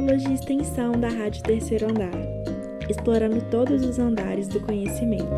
[0.00, 2.14] pílulas de extensão da Rádio Terceiro Andar,
[2.88, 5.28] explorando todos os andares do conhecimento.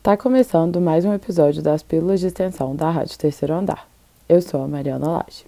[0.00, 3.88] Tá começando mais um episódio das Pílulas de Extensão da Rádio Terceiro Andar.
[4.28, 5.46] Eu sou a Mariana Lage.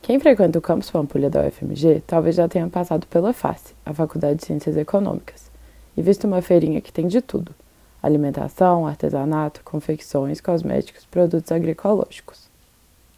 [0.00, 4.40] Quem frequenta o campus Pampulha da UFMG talvez já tenha passado pela FACE, a Faculdade
[4.40, 5.48] de Ciências Econômicas,
[5.96, 7.54] e visto uma feirinha que tem de tudo
[8.02, 12.50] alimentação, artesanato, confecções, cosméticos, produtos agroecológicos.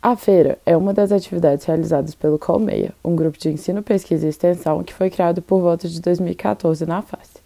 [0.02, 4.28] A feira é uma das atividades realizadas pelo Colmeia, um grupo de ensino, pesquisa e
[4.28, 7.42] extensão que foi criado por volta de 2014 na face.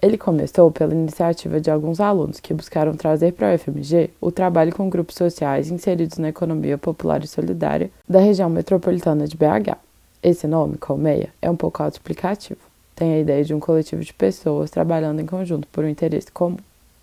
[0.00, 4.72] Ele começou pela iniciativa de alguns alunos que buscaram trazer para a UFMG o trabalho
[4.72, 9.76] com grupos sociais inseridos na economia popular e solidária da região metropolitana de BH.
[10.22, 12.60] Esse nome, Colmeia, é um pouco autoexplicativo.
[12.94, 16.56] Tem a ideia de um coletivo de pessoas trabalhando em conjunto por um interesse comum.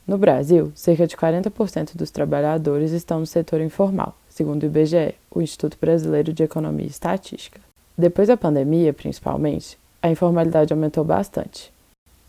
[0.08, 5.42] No Brasil, cerca de 40% dos trabalhadores estão no setor informal, segundo o IBGE, o
[5.42, 7.60] Instituto Brasileiro de Economia e Estatística.
[7.98, 11.74] Depois da pandemia, principalmente, a informalidade aumentou bastante.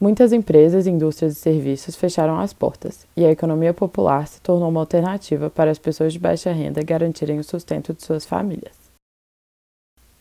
[0.01, 4.81] Muitas empresas, indústrias e serviços fecharam as portas, e a economia popular se tornou uma
[4.81, 8.86] alternativa para as pessoas de baixa renda garantirem o sustento de suas famílias.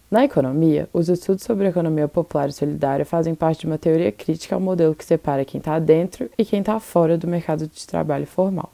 [0.09, 4.53] Na economia, os estudos sobre economia popular e solidária fazem parte de uma teoria crítica
[4.53, 8.28] ao modelo que separa quem está dentro e quem está fora do mercado de trabalho
[8.28, 8.72] formal.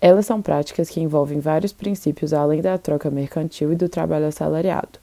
[0.00, 4.98] Elas são práticas que envolvem vários princípios além da troca mercantil e do trabalho assalariado,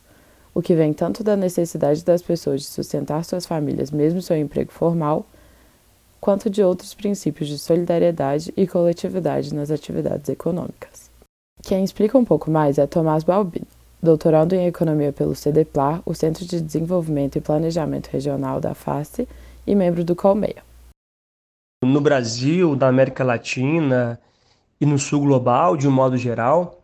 [0.54, 4.72] o que vem tanto da necessidade das pessoas de sustentar suas famílias mesmo seu emprego
[4.72, 5.26] formal,
[6.20, 11.10] quanto de outros princípios de solidariedade e coletividade nas atividades econômicas.
[11.62, 13.68] Quem explica um pouco mais é Tomás Balbino,
[14.02, 19.28] doutorando em Economia pelo CDPLAR, o Centro de Desenvolvimento e Planejamento Regional da FACE,
[19.66, 20.64] e membro do Colmeia.
[21.84, 24.20] No Brasil, na América Latina
[24.80, 26.82] e no Sul global, de um modo geral,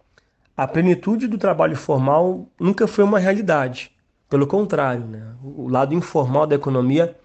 [0.56, 3.92] a plenitude do trabalho formal nunca foi uma realidade.
[4.30, 5.36] Pelo contrário, né?
[5.44, 7.16] o lado informal da economia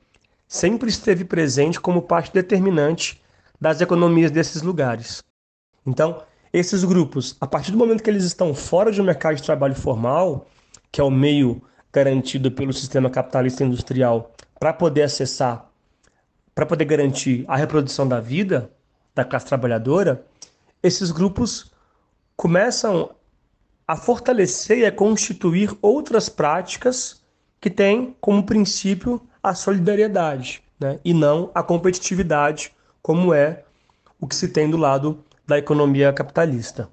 [0.46, 3.20] sempre esteve presente como parte determinante
[3.60, 5.22] das economias desses lugares.
[5.86, 6.22] Então,
[6.52, 10.46] esses grupos, a partir do momento que eles estão fora do mercado de trabalho formal,
[10.90, 15.70] que é o meio garantido pelo sistema capitalista industrial para poder acessar,
[16.54, 18.70] para poder garantir a reprodução da vida
[19.14, 20.24] da classe trabalhadora,
[20.82, 21.72] esses grupos
[22.36, 23.10] começam
[23.86, 27.22] a fortalecer e a constituir outras práticas
[27.60, 30.98] que têm como princípio a solidariedade, né?
[31.04, 33.64] e não a competitividade, como é
[34.20, 36.88] o que se tem do lado da economia capitalista.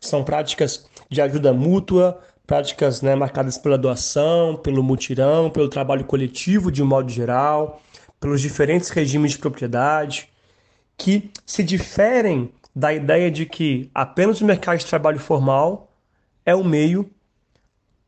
[0.00, 6.72] São práticas de ajuda mútua, práticas né, marcadas pela doação, pelo mutirão, pelo trabalho coletivo
[6.72, 7.82] de um modo geral,
[8.18, 10.30] pelos diferentes regimes de propriedade,
[10.96, 15.92] que se diferem da ideia de que apenas o mercado de trabalho formal
[16.44, 17.10] é o meio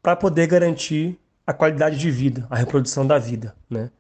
[0.02, 3.54] para poder garantir a qualidade de vida, a reprodução da vida.
[3.68, 3.90] Né?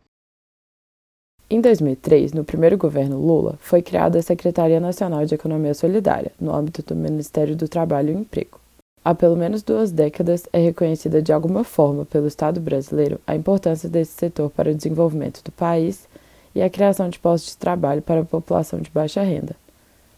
[1.48, 6.52] Em 2003, no primeiro governo Lula, foi criada a Secretaria Nacional de Economia Solidária, no
[6.52, 8.58] âmbito do Ministério do Trabalho e Emprego.
[9.04, 13.88] Há pelo menos duas décadas é reconhecida de alguma forma pelo Estado brasileiro a importância
[13.88, 16.08] desse setor para o desenvolvimento do país
[16.52, 19.54] e a criação de postos de trabalho para a população de baixa renda,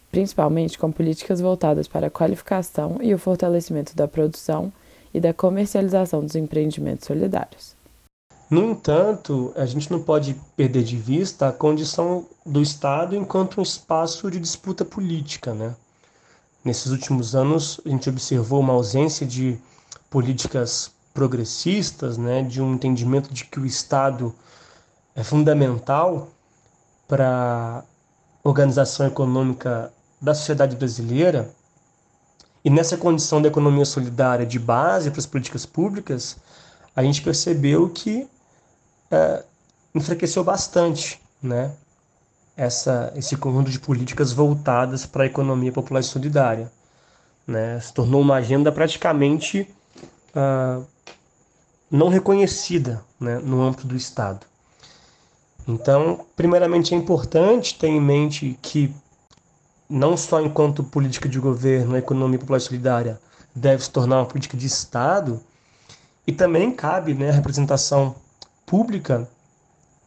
[0.09, 4.73] principalmente com políticas voltadas para a qualificação e o fortalecimento da produção
[5.13, 7.77] e da comercialização dos empreendimentos solidários.
[8.49, 13.61] No entanto, a gente não pode perder de vista a condição do Estado enquanto um
[13.61, 15.53] espaço de disputa política.
[15.53, 15.75] Né?
[16.65, 19.59] Nesses últimos anos, a gente observou uma ausência de
[20.09, 22.41] políticas progressistas, né?
[22.41, 24.33] de um entendimento de que o Estado
[25.15, 26.29] é fundamental
[27.07, 27.83] para
[28.43, 31.53] a organização econômica da sociedade brasileira.
[32.65, 36.37] E nessa condição da economia solidária de base para as políticas públicas,
[36.95, 38.27] a gente percebeu que
[39.11, 39.43] é,
[39.93, 41.71] enfraqueceu bastante né,
[42.55, 46.71] essa, esse conjunto de políticas voltadas para a economia popular e solidária.
[47.47, 49.67] Né, se tornou uma agenda praticamente
[50.35, 50.85] uh,
[51.89, 54.45] não reconhecida né, no âmbito do Estado.
[55.67, 58.93] Então, primeiramente, é importante ter em mente que,
[59.89, 63.19] não só enquanto política de governo, a economia popular e solidária
[63.55, 65.41] deve se tornar uma política de Estado,
[66.27, 68.15] e também cabe né, a representação
[68.69, 69.27] pública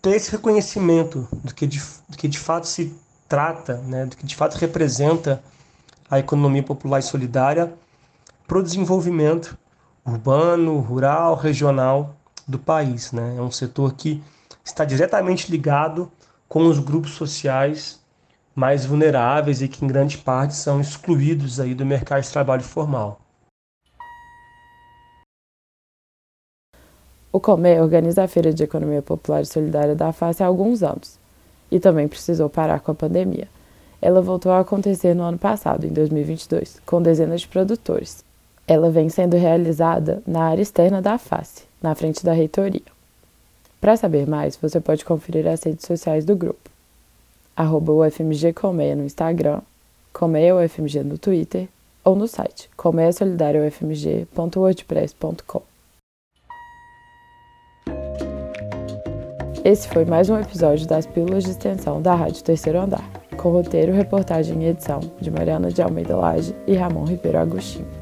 [0.00, 2.96] ter esse reconhecimento do que de, do que de fato se
[3.28, 5.42] trata, né, do que de fato representa
[6.08, 7.74] a economia popular e solidária
[8.46, 9.58] para o desenvolvimento
[10.06, 12.14] urbano, rural, regional
[12.46, 13.10] do país.
[13.10, 13.34] Né?
[13.36, 14.22] É um setor que
[14.64, 16.10] está diretamente ligado
[16.48, 18.00] com os grupos sociais
[18.54, 23.21] mais vulneráveis e que em grande parte são excluídos aí do mercado de trabalho formal.
[27.32, 31.18] O COME organiza a Feira de Economia Popular e Solidária da FACE há alguns anos
[31.70, 33.48] e também precisou parar com a pandemia.
[34.02, 38.22] Ela voltou a acontecer no ano passado, em 2022, com dezenas de produtores.
[38.68, 42.82] Ela vem sendo realizada na área externa da FACE, na frente da reitoria.
[43.80, 46.70] Para saber mais, você pode conferir as redes sociais do grupo.
[47.56, 49.62] Arroba UFMG Colmeia no Instagram,
[50.12, 51.66] Colmeia UFMG no Twitter
[52.04, 55.71] ou no site colmeiasolidariaufmg.wordpress.com.
[59.64, 63.92] Esse foi mais um episódio das Pílulas de Extensão da Rádio Terceiro Andar, com roteiro,
[63.92, 68.01] reportagem e edição de Mariana de Almeida Lage e Ramon Ribeiro Agostinho.